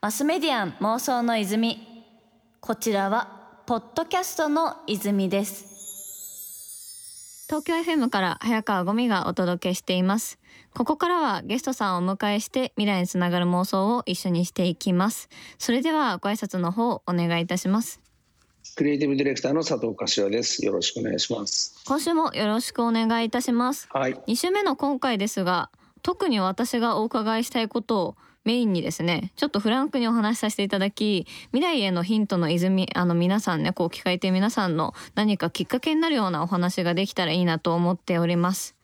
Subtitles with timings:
[0.00, 1.78] マスメディアン妄想の泉。
[2.60, 7.46] こちらはポッドキャストの泉です。
[7.48, 10.38] 東京 FM から早川ゴミがお届けしています。
[10.74, 15.28] ここからはゲストさんをお迎えして未来につながる妄想を一緒にしていきます。
[15.58, 18.00] それではご挨拶の方お願いいたします。
[18.76, 20.64] クリエイティブディレクターの佐藤柏です。
[20.64, 21.82] よろしくお願いします。
[21.86, 23.88] 今週もよろしくお願いいたします。
[23.92, 24.14] はい。
[24.26, 25.70] 2週目の今回ですが
[26.02, 38.76] 特に私がお伺いしたいことをメインにですねちょっとフランクにお話しさせていただき未来へのヒントの泉あの皆さんねこう聞かれて皆さんの何かきっかけになるようなお話ができたらいいなと思っております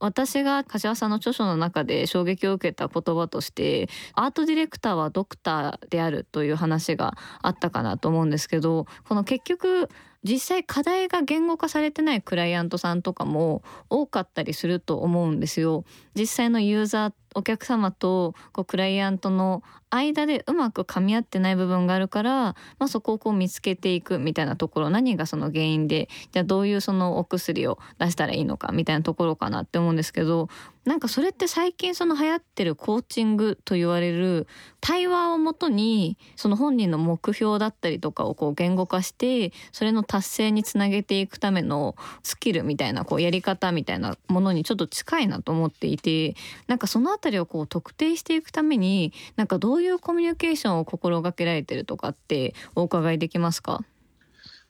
[0.00, 9.88] 私が柏さんの著書の中で衝撃を受けた言葉としてアートディレクターはドクターであるという話があったかなと思うんですけどこの結局
[10.24, 15.84] 実際課題が言語化されてないクライアントさんとかも多かったりすると思うんですよ。
[16.14, 30.48] 実際のユーザーお客様とこうクライアントの間でうまく噛み合ってない部分があるから、まあ、そこをこう見つけていくみたいなところ何がその原因でじゃあどういうそのお薬を出したらいいのかみたいなところかなって思うんですけど
[30.84, 34.46] なんかそれって最近その流行ってるコーチングと言われる
[34.80, 46.34] 対話をもとにその本人の目標だったりとかをこう言語化してそれの達成につなげていくためのスキルみたいなこうやり方みたいなものにちょっと近いなと思っていて
[46.66, 53.84] なんかそのありをこう特定していくためになんかどういうコミュニケーションを心がけられてるとかってお伺いできますか？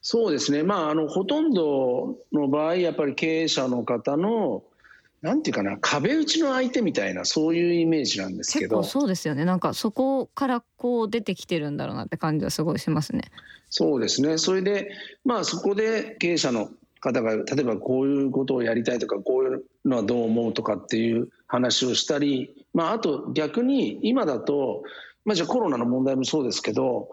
[0.02, 0.62] そうですね。
[0.62, 4.62] まああのほとんどの場合やっぱり経営者の方の
[5.22, 8.82] なんていうかな壁打ちの相手みたいなそういうイメージなんですけど。
[8.82, 9.46] そうですよね。
[9.46, 13.22] なんかそこからこう出てきてるんだろうなって感じはすごいしますね。
[13.70, 14.36] そうですね。
[14.36, 14.90] それで
[15.24, 16.68] まあそこで経営者の
[17.04, 24.82] 方が例えばこういうことをやりたいとかこういうのはどう思うとかっていう話をしたり、まあ、あと逆に今だと、
[25.24, 27.10] まあ、じゃあコロナの問題もそうですけど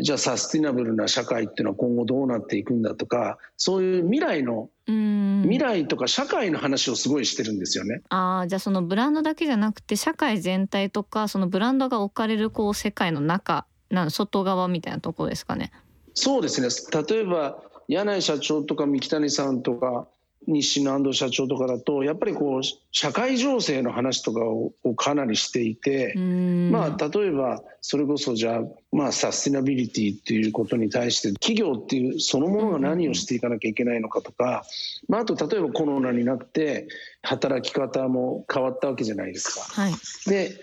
[0.00, 8.00] じゃあサスティナブルな社会っていうのは今後どうなっていくんだとかそういう未来の未来とか社会の話をすごいしてるんですよね。
[8.08, 15.70] ああじゃあそのブランドだけじゃなくて社会全体とかそのブランドが置かれるこう世界の中な外側みたいなところですかね。
[16.14, 16.68] そうですね
[17.08, 20.06] 例えば柳井社長とか三木谷さんとか
[20.46, 22.60] 日清の安藤社長とかだとやっぱりこう
[22.92, 28.60] 社会情勢の話とかをかなりしていてまあ例えばそれこそじゃあ
[28.92, 34.64] まあサスティナビリティっていうことに対して企業っていうそのものが何をしていかなきゃいけないのかとか
[35.08, 36.86] まああと例えばコロナになって
[37.22, 39.82] 働き方も変わったわけじゃないですか。
[39.82, 39.92] はい、
[40.28, 40.60] で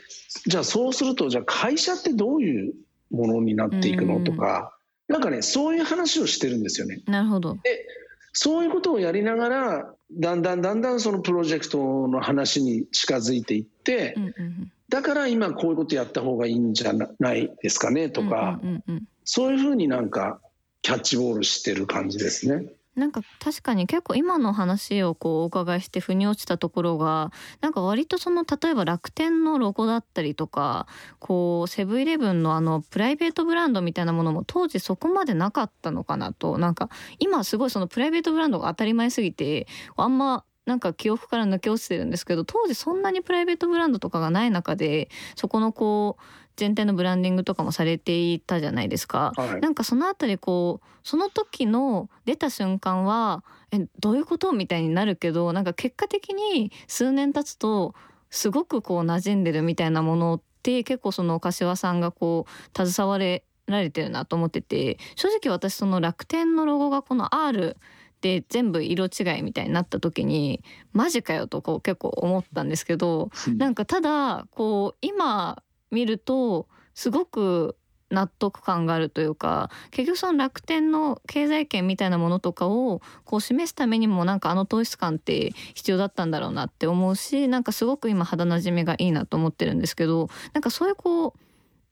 [0.47, 2.73] じゃあそうするとじゃあ会社ってどういう
[3.11, 4.72] ものになっていくのとか
[5.07, 7.01] なんかねそういう話をしてるんですよね。
[7.05, 7.87] なるほどで
[8.33, 20.39] そういうことをやりながらだんだんだんだんそのプロジェクトの話に近づいていって、うんうんだから今こういうことやった方がいいんじゃないですかねとか、うんうんうんそういうふうになんか
[20.83, 22.67] キャッチボールしてる感じですね。
[22.95, 30.87] なんか確かに結構今の話をこうお伺いして腑に落ちたところがなんか割とその例えば楽天のロゴだったりとか
[31.19, 36.57] こうセブンイレブンのあのプライベートブランドみたいなものも当時そこまでなかったのかなと。
[36.57, 39.67] なんか今すごいそのプライベートブランドが当たり前すぎて
[39.97, 46.23] あんまなんか記憶から抜け落ちてるんですけど当時そんなにプライベートブランドとかがない中でそこのこう
[46.55, 49.33] 全体のブランディングとかもされていたじゃないですか。
[49.35, 57.95] はいなんかそのあたりこうその時の出た瞬間はえどういうことみたいになるけどなんか結果的に数年経つと
[58.29, 67.77] すごくこう馴染んでるみたいなものって結構その柏さんがこう携われられてるなと思ってて正直私その楽天のロゴがこの R
[68.23, 70.63] で全部色違いみたいになった時に
[70.93, 75.61] マジかよとこう結構思ったんですけどなんかただこう今
[75.91, 77.75] 見るとすごく
[78.09, 91.39] 納得感があるというか結局その楽天の経済圏みたいなものとかをこう示すためにもなんかあの糖質感って必要だったんだろうなって思うしなんかすごく今肌なじみがいいなと思ってるんですけどなんかそういうこう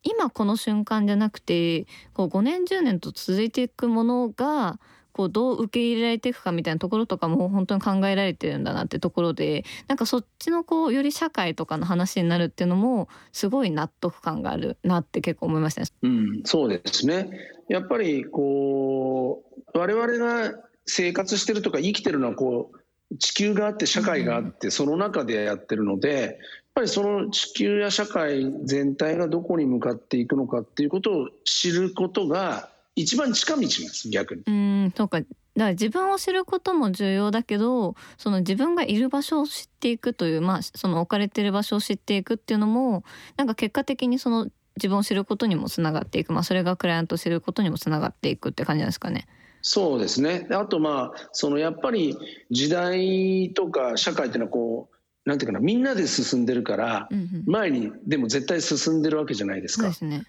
[0.04, 4.80] 今この瞬間じゃなくてこう5年10年と続いていくものが
[5.14, 15.88] こうどう受け入れられていくかみたいなところとかも本当に考えられてるんだなってところでなんかそっちのこうより社会とかの話になるっていうのもすごい納得感があるなって結構思いましたね。
[16.04, 17.30] うん、そうですね。
[17.68, 19.44] やっぱりこ
[19.74, 20.54] う我々が
[20.86, 26.36] 生活してるとか生きてるのはこう地球があって社会があってその中でやってるので、やっ
[26.74, 34.44] ぱりその地球や社会全体がどこに向かっていくのかっていうことを知ることが一番近道なんです逆に。
[34.46, 43.04] うんそうかだから自分を知ることも重要だけどその自分がいる場所を知っていくというまあその置かれてる場所を知っていくっていうのも
[43.36, 44.48] なんか結果的にその
[44.78, 49.28] 自分を知ることにもつながっていく、まあ、それがクライアントを知ることにもつながっていくって感じなんですかね。
[49.64, 52.18] そうですねあとまあそのやっぱり
[52.50, 54.96] 時代とか社会っていうのはこう
[55.30, 57.08] なんていうかなみんなで進んでるから、
[57.46, 59.92] 前にでも絶対進んでるわけじゃないですか。
[59.92, 60.24] でね、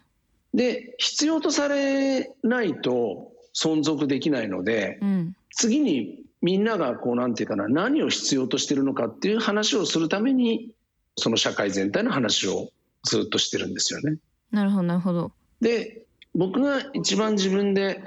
[0.54, 10.70] で必要とされないと存続できないので、うん、次にみんながこうなんていうかな何を必要としてるのかっていう話をするために
[11.16, 12.70] その社会全体の話を
[13.04, 14.18] ずっとしてるんですよね。
[14.50, 15.32] なるほどなるほど。
[15.60, 16.04] で
[16.34, 18.02] 僕が一番自分で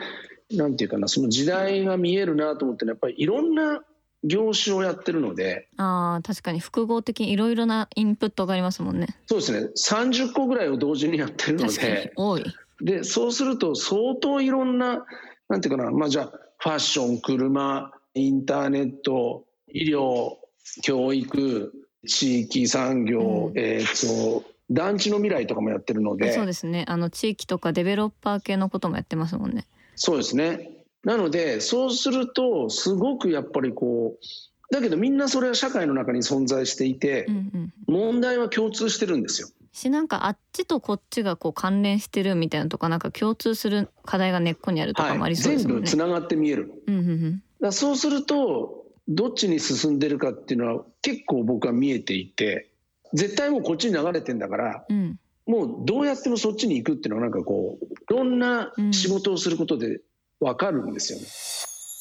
[0.51, 3.83] なんていうかなその時代が見えるなと思ってやっぱりいろんな
[4.25, 9.07] 業種をやってるのであ確かに複合的にいろいろなインプットがありますもんね。
[9.27, 9.69] そうですね。
[9.77, 12.43] 30個ぐらいを同時にやってるので多い。
[12.81, 15.05] でそうすると相当いろんな
[15.47, 20.35] なんていうかなまあじゃあファッション車インターネット医療
[20.81, 21.73] 教育
[22.07, 26.33] 地域産業、うん、えー、と団地の未来とかもやってるので。
[26.33, 26.85] そうですね。
[26.87, 29.67] あの地域とかデベロッパー系のこともやってますもんね。
[29.95, 30.71] そうですね
[31.05, 39.47] なのでそうするとすごくやっぱりこうだけどみんなそれは社会の中に存在していて、うんうん、問題は共通してるんですよ。
[39.71, 52.71] しなんかあっちとこっちがこう関連してるみたいなとかなんか共通する課題が根っこにあるとかもありそうですね、はい、全部つながって見える、うんうんうん、だそうするとどっちに進んでるかっていうのは結構僕は見えていて
[53.13, 59.99] 絶対もうこっちに流れてんだから、うん、もうどうやってもそっちに行くっていうのはなんかこういろんな仕事をすることで
[60.39, 61.25] わかるんですよね。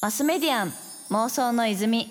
[0.01, 0.73] マスメディアン
[1.09, 2.07] 妄想の泉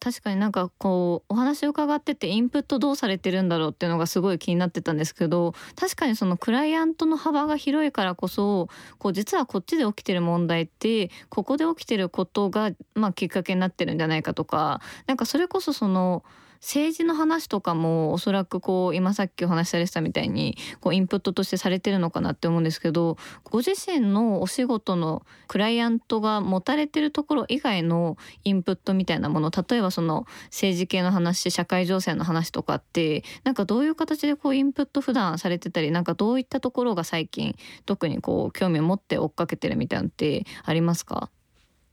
[0.00, 8.68] 確かになんかこうお話を伺っててインプットどうされてるんだろうっていうのがすごい気になってたんですけど確かにそのクライアントの幅が広いからこそ
[8.98, 16.24] こう実はこっちで起きてる問題ってここで起きてることがまあきっかけになってるんじゃないかとかなんかそれこそその
[16.60, 41.30] 政治の話とかもおそらくこう今さっきお話しされてたみたいにこうインプットとしてされてるのかなって思うんですけどご自身のお仕事のクライアントが持たれてるところ以外のインプットみたいなもの例えばその政治系の話社会情勢の話とかってなんかどういう形でこうインプット普段されてたりなんかどういったところが最近特にこう興味を持って追っかけてるみたいなのってありますか？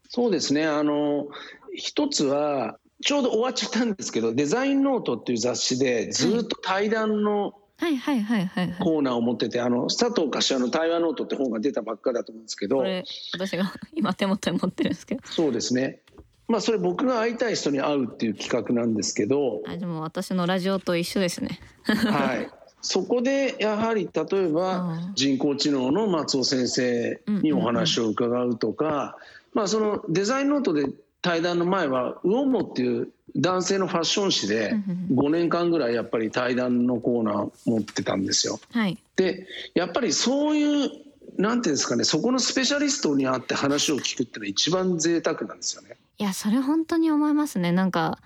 [0.10, 0.66] そうですね。
[0.66, 1.28] あの
[1.74, 13.04] 一つはちょうど終わっちゃったんですけどデザインノートっていう雑誌でずっと対談のコーナーを持っててあの佐藤可士和の対話ノートって本が出たばっかだと思うんですけどこれ
[13.34, 15.22] 私が今手元に持ってるんですけど。
[15.26, 16.00] そうですね。
[16.48, 21.60] まあそれ僕が会いたい人に会うっていう企画なんですけどあでも私のラジオと一緒ですね。
[21.84, 22.50] はい。
[22.82, 29.18] そこでやはり例えば人工知能の松尾先生にお話を伺うとか、
[29.54, 30.88] まあそのデザインノートで
[31.28, 34.74] 対談の前は魚もっていう男性のファッション誌で
[35.12, 38.62] 5年間ぐらいやっぱり対談のコーナー持ってたんですよ。
[38.72, 40.90] はい、でやっぱりそういう
[41.38, 45.98] なんていうんですかねそこのスペシャリストに会って話を聞くっていうのは一番贅沢なんですよね。
[46.18, 48.20] いやそれ本当に思いますねなんか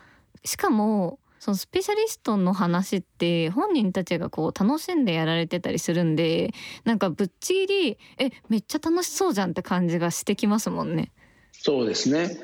[0.45, 6.53] しかもそのスペシャリストの話って本人たちがこう楽しんでやられてたりするんで
[6.85, 11.11] なんかぶっちぎりえめっちゃ楽しそうじゃんって感じがしてきますもんね。
[11.51, 12.37] そうですね。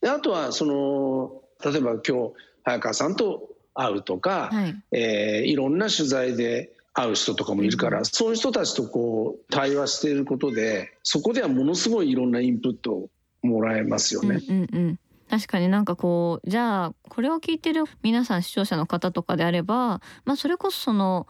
[0.00, 2.32] であとはその例えば今日
[2.64, 4.74] 早川さんと会うとか、はい。
[4.92, 13.10] えー、いろんな取材で会う人とかもいるから、うん、そういう人たちとこう対話していることでそこではものすごいいろんなインプットを
[13.42, 14.40] もらえますよね。
[14.48, 14.98] うんうんうん。
[15.28, 21.26] 確かになんかこうじゃあこれを聞いてる皆さん視聴者の方とかであれば、まあ、それこそその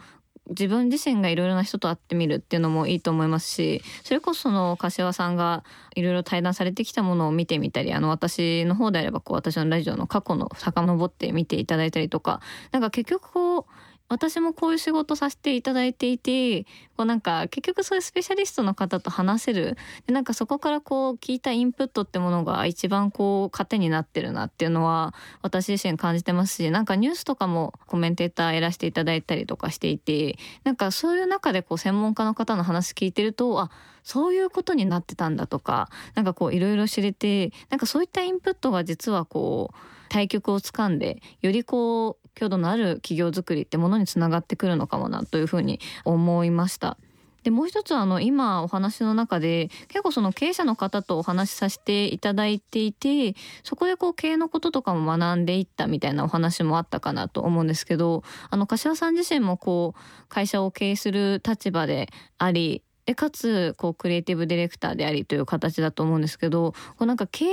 [0.48, 5.64] 自分自身がいろいろな人と会ってみるっていうのもいいと思いますしそれこそその柏さんが
[5.96, 13.64] いろいろ対談されてきたものを見てみたりあの私の方であればこう私のラジオの過去の遡って見ていただいたりとかなんか結局こう
[14.08, 16.64] 私もこういう仕事させていただいていて
[16.96, 19.76] こうなんか結局そういうスペシャリストの方と話せる。
[20.06, 33.70] でなんかそこからこう聞いたインプットってものが一番こう糧になってるなっていうのは私自身感じてますしなんかニュースとかもコメンテーターやらせていただいたりとかしていてなんかそういう中でこう専門家の方の話聞いてるとあ
[34.02, 39.76] そういうことになってたんだとかなんかこういろいろ知れてなんかそういったインプットが実はこう
[40.08, 46.96] 対局をつかんでよりこう強度のある企業づくりってものにつながってくるのかもなというふうに思いました。
[47.42, 67.44] でもう一つあの今お話の中で結構その経営者の方とお話しさせていただいていてそこでこう経営のこととかも学んでいったみたいなお話もあったかなと思うんですけどあの柏さん自身もこう会社を経営する立場でありでかつこうクリエイティブディレクターでありという形だと思うんですけどこうなんか経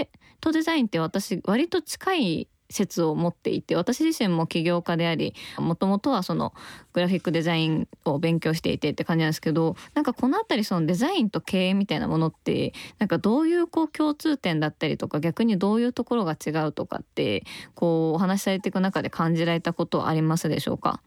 [0.00, 0.10] 営
[0.42, 6.54] とデザインって私割と近い説を持っていて私自身も起業家でありもともとはその
[6.92, 21.00] グラフィックデザインを勉強していてって感じなんですけどなんかこの辺りそのデザインと経営みたいなものってなんかどういうこう共通点だったりとか逆にどういうところが違うとかってこうお話しされていく中で感じられたことはありますでしょうか？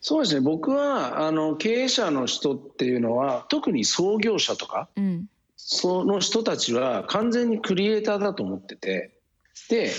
[0.00, 0.40] そうですね。
[0.40, 5.26] 僕はあの経営者の人っていうのは特に創業者とか、うん、
[5.56, 9.10] その人たちは完全にクリエイターだと思ってて
[9.68, 9.90] で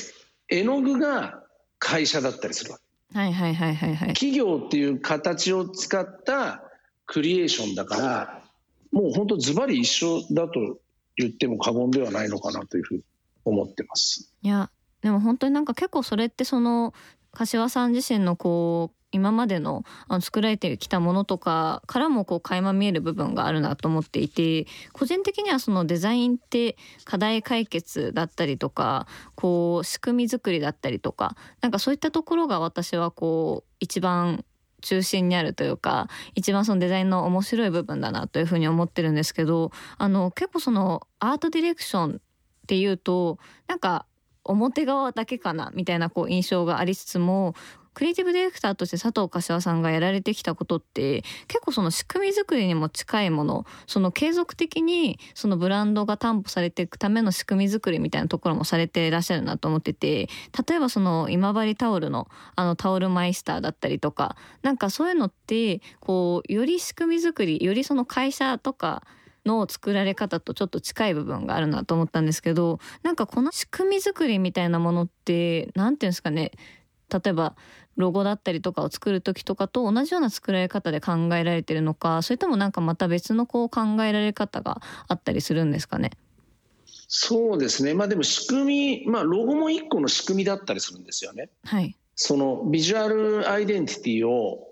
[0.49, 1.43] 絵の具が
[1.79, 3.17] 会社だったりするわけ。
[3.17, 4.07] はいはいはいはい、はい。
[4.13, 6.63] 企業っていう形を使った
[7.05, 8.43] クリエーションだから、
[8.91, 10.79] もう本当ズバリ一緒だと
[11.15, 13.03] 言っても過言ではないのかなというふうに
[13.45, 14.33] 思ってます。
[14.41, 14.69] いや、
[15.01, 16.93] でも本当になんか結構それってその
[17.31, 34.45] 柏さん自身のこう今までのあの作られてきたものとかからもこう垣間見える部分があるなと思っていて個人的にはそのデザインって課題解決だったりとかこう仕組み作りだったりとかなんかそういったところが私はこう一番
[34.81, 42.19] 中心にあるというか一番そのデザインの面白い部分だなというふうに思ってるんですけどあの結構そのアートディレクションっ
[42.67, 44.05] ていうとなんか
[44.43, 47.53] 表側だけかなみたいなこう印象がありつつも
[47.97, 53.65] クリエイティブディレクターとして佐藤柏さんがやられてきたことって結構その仕組み作りにも近いもの。
[53.87, 60.29] その継続的にそのブランドが担保されていくための仕組み作りみたいなところもされていらっしゃるなと思ってて
[60.67, 69.01] 例えばその今治タオルのあのタオルマイスターだったりとかなんかそういうのってこうより仕組み作りよりその会社とか
[69.47, 76.51] の作られ方とちょっと近い部分があるなと思ったんですけどなんかこの仕組み作りみたいなものって何て言うんですかね
[77.11, 77.55] 例えば
[77.95, 86.11] ロゴだったりとかを作る時とかと同じような作られ方で考えられてるのかそれともなんかまた別のこう考えられ方があったりするんですかね？
[87.09, 87.93] そうですね。
[87.93, 91.49] まあでも仕組みまあロゴも一個の仕組みだったりするんですよね。
[91.63, 94.67] はい、そのビジュアルアイデンティティを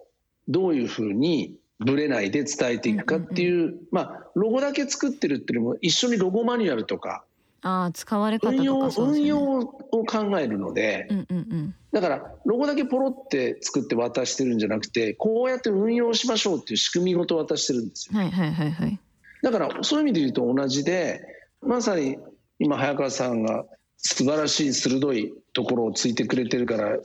[0.49, 7.23] どういうふうにぶれないで伝えていくかっていう,、まあロゴだけ作ってるっていうのも一緒にロゴマニュアルとか
[7.67, 18.19] あ使われ方とか、ね、運用運用を考えるので、うんうんうん、だからロゴだけポロって作って渡してるんじゃなくてこうやって運用しましょうっていう仕組みごと渡してるんですよ。
[18.19, 18.99] はいはいはいはい、
[19.41, 21.21] だからそういう意味で言うと同じで
[21.61, 22.19] まさに
[22.59, 23.65] 今早川さんが
[23.97, 26.99] 素晴らしい鋭いところをついてくれてるから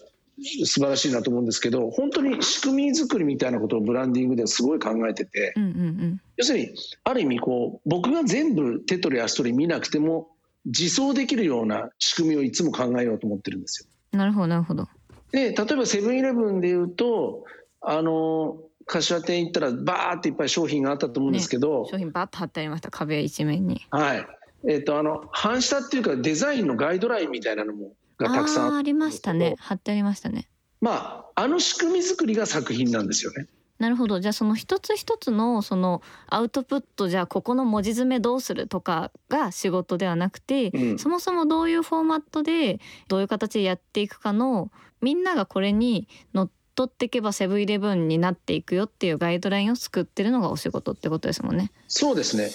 [0.64, 6.74] 素晴らしいなと思うんですけど本当に仕組み作りみたいなことをブランディングではすごい考えてて、うんうんうん、要するに
[7.04, 10.28] ある意味こう僕が全部手取り足取り見なくても
[10.66, 14.18] 自走できるような仕組みをいつも考えようと思ってるんですよ。
[14.18, 14.88] なるほどなるほど。
[15.32, 17.44] で例えばセブンイレブンでいうと
[17.80, 23.86] あの柏店行ったらバーっていっぱい商品があったと思うんですけど、ね、商品バッと貼ってありました壁一面に。
[23.90, 24.26] はい
[24.68, 30.48] えーと、あの反射っていうかデザインのガイドラインみたいなのもがたくさんありましたね貼ってありましたね。
[30.80, 33.46] まああの仕組み作りが作品なんですよね。
[33.80, 34.20] なるほど。
[34.20, 44.70] じゃあその一つ一つのそのアウトプットじゃあここの文字詰めどうするとかが仕事ではなくて、うん、そもそもどういうフォーマットでどういう形でやっていくかの
[45.00, 51.72] みんながこれに乗っ取っていけばセブンイレブンになっていくよっていうガイドラインを作ってるのがお仕事ってことですもんね。
[51.88, 52.50] そうですね。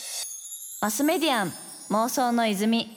[0.82, 1.52] マスメディアン
[1.90, 2.88] 妄想の泉。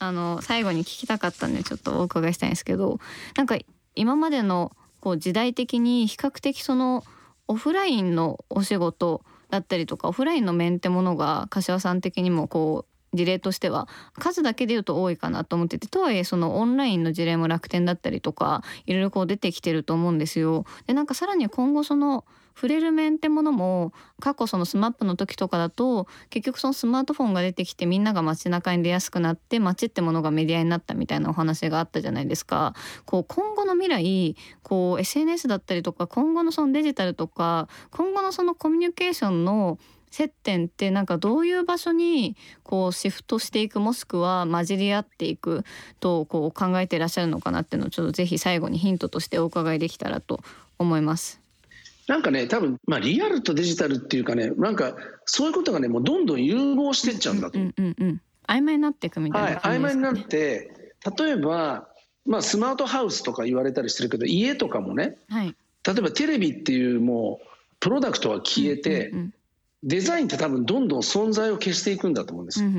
[0.00, 2.98] あの最後に聞きたかったんでちょっとお伺いしたいんですけど
[3.36, 3.56] なんか
[3.94, 7.04] 今までのこう時代的に比較的その
[7.52, 20.64] オフラインのお仕事だったりとかオフラインの面ってものが柏さん的にもこう事例としては数だけで言うと多いかなと思っててとはいえそのオンラインの事例も楽天だったりとかいろいろこう出てきてると思うんですよ。
[20.86, 32.74] でなんかさらに今後その触れる面ってものも過去そのスマップの時とかだと結局そのスマートフォンが出てきてみんなが街中に出やすくなって街ってものがメディアになったみたいなお話があったじゃないですか。
[33.04, 39.78] こう今後の未来こう SNS だったりとか今後のそのデジタルとか今後のそのコミュニケーションの
[40.12, 45.64] 接点ってなんかどういう場所にこうシフトしていくもしくは混じり合っていく
[46.00, 50.40] とこう考えていらっしゃるのかなっていうのをちょっとぜひ最後にヒントとしてお伺いできたらと
[50.78, 51.41] 思います。
[52.08, 57.58] なんかね、多分まあリアルとデジタルっていうかね、なんかそういうことがね、もうどんどん融合してっちゃうんだと。
[57.58, 61.88] うんうんうん、曖昧になっていくみたいな、ね、はい、曖昧になって、例えば、
[62.24, 65.54] まあ、スマートハウスとか言われたりしてるけど、家とかもね、はい、
[65.84, 67.46] 例えばテレビっていうもう、
[67.80, 69.34] プロダクトは消えて、うんうんうん、
[69.82, 72.70] デザインって多分どんどん存在を消していくんだと思うんですよ。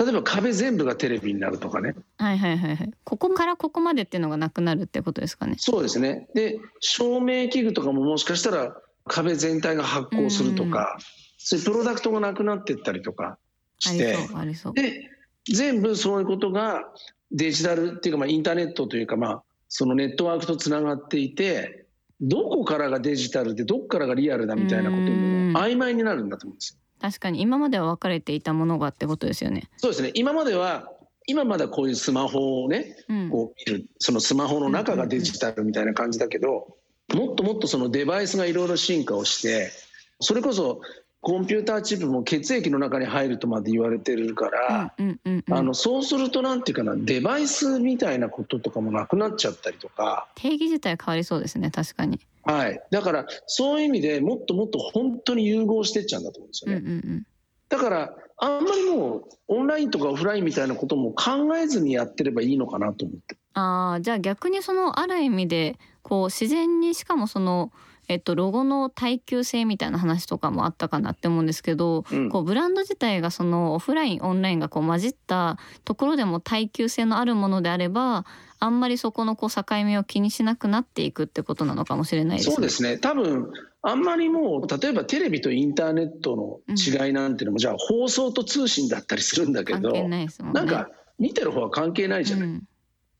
[0.00, 1.94] 例えば壁全部がテレビになるとかね。
[2.16, 2.90] はいはいはいはい。
[3.04, 5.56] ここからここまでっていうのがなくなるってことですかね。
[5.58, 6.26] そうですね。
[6.34, 8.74] で照明器具とかももしかしたら
[9.06, 10.96] 壁全体が発光するとか、
[11.36, 13.36] そういうプロダクトがなくなってったりとか
[13.78, 14.16] して
[14.74, 15.10] で
[15.52, 16.84] 全部そういうことが
[17.30, 21.86] デジタルっていうかまあインターネットというかまあそのネットワークとつながっていて
[22.20, 25.08] どこからがデジタルでどこからがリアルだみたいなことも
[25.60, 26.79] 曖昧になるんだと思うんですよ。
[27.00, 29.68] 確かに今までは分かれていたものがってことですよね。
[29.78, 30.92] そうですね今までは
[31.26, 36.76] 今まだこういうスマホをね、うん、こう見るそのスマホの中がデジタルみたいな感じだけど、
[37.14, 39.70] もっともっとそのデバイスがいろいろ進化をして
[40.20, 40.80] それこそ
[41.22, 44.94] コンピューターチップも血液の中に入るとまで言われてるから、
[45.50, 50.28] あのそうするとなんていうかなデバイスみたいなこととかもなくなっちゃったりとか。
[50.34, 52.20] 定義自体変わりそうですね確かに。
[52.42, 52.80] はい。
[52.90, 57.26] だからそういう意味でもっともっと本当に融合してっちゃうんだと思うんですよね、うんうんうん、
[57.68, 63.36] だからあんまりもうオンラインとかオフラインみたいなことも考えずにやってればいいのかなと思って。
[63.52, 67.70] ああじゃあ逆にそのある意味でこう自然にしかもその
[68.10, 78.26] えっと、ロゴの耐久性みたいな話とかもあったかなって思うんですけど、うん、こうブランド自体がそのオフラインオンラインがこう混じったところでも耐久性のあるものであれば
[78.58, 82.54] あんまりそこのこう境目を気にしなくなっていくってことなのかもしれないですね。
[82.56, 82.98] そうですね。
[82.98, 83.52] 多分
[83.82, 90.90] あんまりもう例えばテレビとインターネットの違いなんていうのも、うん、じゃあ放送と通信だったりするんだけど、ね、なんか
[91.20, 92.48] 見てる方は関係ないじゃない。
[92.48, 92.62] うん、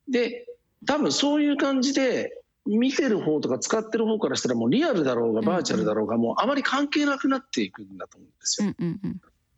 [0.09, 0.47] で
[0.85, 8.75] 多分そういう感じで見てる方とか使ってる方からしたらもうリアルだろうがバーチャルだろうがもうあまり関係なくなっていくんだと思うんですよ。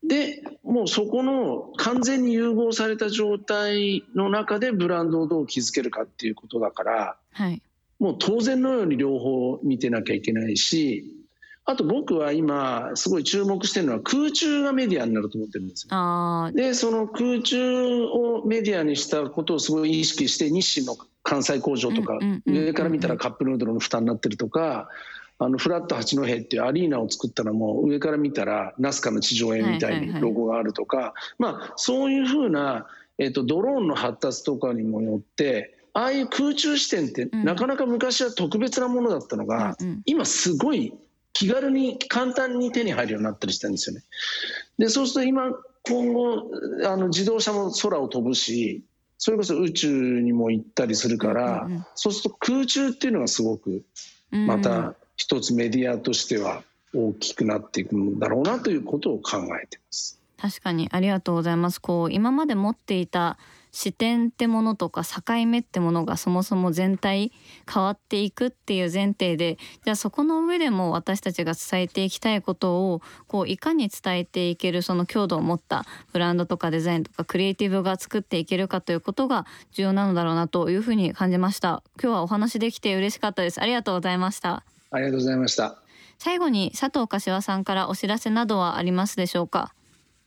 [0.04, 7.62] でもうそこの完全に融合された状態の中でブランドをどう築けるかっていうことだから、はい、
[8.00, 11.04] もう当然のように両方見てなきゃいけないし
[11.64, 16.50] あと僕は今すごい注目してるのは空中がメディアになると思ってるんですよ。
[16.52, 24.88] でその空中をメディアにしたことをすごい意識して日清の関西工場とか上から見たらカップヌードルの蓋になってるとか。
[25.38, 32.86] あのフラット八戸っていうアリーナを作ったのも上から見たらナスカの地上絵みたいにロゴがあるとか、まあ、そういうふうな、
[33.18, 39.76] えーと、ドローンの発達とかにもよってああいう空中視点ってなかなか昔は特別なものだったのが、
[40.06, 40.94] 今すごい
[41.34, 44.02] 気軽に簡単に手に入るようになったりしたんですよね。
[44.78, 45.50] でそうすると今
[45.82, 46.50] 今後
[46.86, 48.84] あの自動車も空を飛ぶし
[49.24, 53.84] それこそ宇宙にも行ったりするから、うんうん、そうすると空中っていうのがすごく
[54.32, 60.20] また一つメディアとしては大きくなっていくんだろうなということを考えてます。
[60.38, 61.80] 確かにありがとうございます。
[61.80, 63.38] こう今まで持っていた
[63.72, 67.32] 視点ってものとか境目ってものがそもそも全体
[67.72, 81.82] 変わっていくっていう前提でじゃあそこの上でも私たちが伝えていきたいことをこういかに伝えていけるその強度を持ったブランドとかデザインとかクリエイティブが作っていけるかということが重要なのだろうなというふうに感じました。
[82.02, 83.60] 今日はお話できて嬉しかったです。
[83.60, 84.64] ありがとうございました。
[84.90, 85.78] ありがとうございました。
[86.18, 89.74] 最後に佐藤柏さんからお知らせなどはありますでしょうか？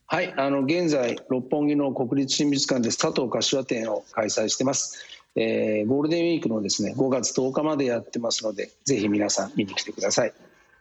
[0.08, 5.04] はい、あの現在六本木の国立新美術館で佐藤柏展を開催してます。
[5.34, 10.32] えー、ゴールデンウィークのですね5月10日までやってますので、ぜひ皆さん見に来てください。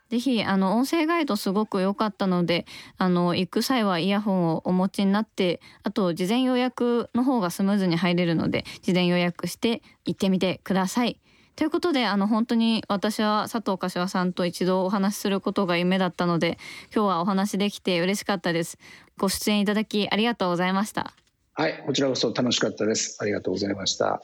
[0.10, 2.68] ぜひあの音声ガイドすごく良かったので
[3.00, 11.20] あの行く際はイヤホンをお持ちになってあと事前予約の方がスムーズに入れるので事前予約して行ってみてください。
[11.56, 16.58] ということであの本当に私は佐藤柏さんと一度お話しすることが夢だったので
[16.94, 18.78] 今日はお話できて嬉しかったです。
[19.18, 21.14] ご出演いただきありがとうございました。
[21.54, 23.18] はいこちらこそ楽しかったです。
[23.22, 24.22] ありがとうございました。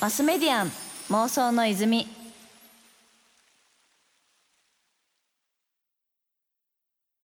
[0.00, 0.72] マスメディアン
[1.10, 2.08] 妄想の泉